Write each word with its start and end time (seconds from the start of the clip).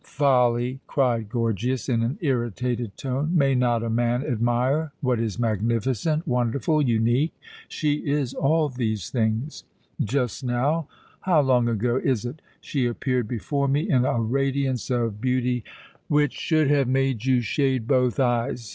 "Folly!" 0.03 0.79
cried 0.87 1.29
Gorgias 1.29 1.87
in 1.87 2.01
an 2.01 2.17
irritated 2.21 2.97
tone: 2.97 3.37
"May 3.37 3.53
not 3.53 3.83
a 3.83 3.89
man 3.91 4.25
admire 4.25 4.93
what 4.99 5.19
is 5.19 5.37
magnificent, 5.37 6.27
wonderful, 6.27 6.81
unique? 6.81 7.35
She 7.67 7.97
is 8.09 8.33
all 8.33 8.67
these 8.67 9.11
things! 9.11 9.63
Just 10.03 10.43
now 10.43 10.87
how 11.19 11.41
long 11.41 11.67
ago 11.67 11.97
is 12.03 12.25
it? 12.25 12.41
she 12.61 12.87
appeared 12.87 13.27
before 13.27 13.67
me 13.67 13.87
in 13.87 14.03
a 14.03 14.19
radiance 14.19 14.89
of 14.89 15.21
beauty" 15.21 15.63
"Which 16.07 16.33
should 16.33 16.71
have 16.71 16.87
made 16.87 17.25
you 17.25 17.41
shade 17.41 17.87
both 17.87 18.19
eyes. 18.19 18.69